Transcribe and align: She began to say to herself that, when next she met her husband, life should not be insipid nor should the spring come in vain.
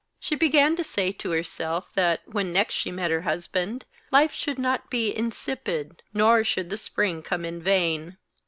She 0.19 0.33
began 0.35 0.75
to 0.77 0.83
say 0.83 1.11
to 1.11 1.29
herself 1.29 1.93
that, 1.93 2.21
when 2.25 2.51
next 2.51 2.73
she 2.73 2.91
met 2.91 3.11
her 3.11 3.21
husband, 3.21 3.85
life 4.09 4.31
should 4.33 4.57
not 4.57 4.89
be 4.89 5.15
insipid 5.15 6.01
nor 6.11 6.43
should 6.43 6.71
the 6.71 6.77
spring 6.77 7.21
come 7.21 7.45
in 7.45 7.61
vain. 7.61 8.17